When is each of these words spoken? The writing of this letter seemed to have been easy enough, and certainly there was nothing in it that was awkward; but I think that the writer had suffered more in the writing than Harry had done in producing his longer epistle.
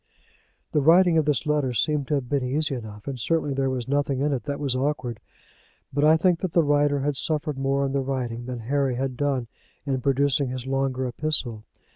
The 0.71 0.81
writing 0.81 1.19
of 1.19 1.25
this 1.25 1.45
letter 1.45 1.73
seemed 1.73 2.07
to 2.07 2.15
have 2.15 2.27
been 2.27 2.43
easy 2.43 2.73
enough, 2.73 3.07
and 3.07 3.19
certainly 3.19 3.53
there 3.53 3.69
was 3.69 3.87
nothing 3.87 4.19
in 4.19 4.33
it 4.33 4.45
that 4.45 4.59
was 4.59 4.75
awkward; 4.75 5.19
but 5.93 6.03
I 6.03 6.17
think 6.17 6.39
that 6.39 6.53
the 6.53 6.63
writer 6.63 7.01
had 7.01 7.15
suffered 7.15 7.59
more 7.59 7.85
in 7.85 7.91
the 7.93 8.01
writing 8.01 8.47
than 8.47 8.61
Harry 8.61 8.95
had 8.95 9.15
done 9.15 9.45
in 9.85 10.01
producing 10.01 10.49
his 10.49 10.65
longer 10.65 11.05
epistle. 11.05 11.65